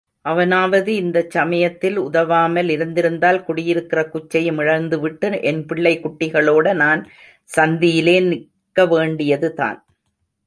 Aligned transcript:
அவனாவது 0.25 0.91
இந்தச் 0.93 1.29
சமயத்திலே 1.29 1.99
உதவாமல் 2.01 2.69
இருந்திருந்தால் 2.69 3.43
குடியிருக்கிற 3.43 4.01
குச்சையும் 4.05 4.57
இழந்துவிட்டு 4.57 5.29
என் 5.41 5.61
பிள்ளைகுட்டிகளோட 5.65 6.73
நான் 6.73 7.03
சந்தியிலே 7.49 8.17
நிற்கவேண்டியதுதான். 8.31 9.77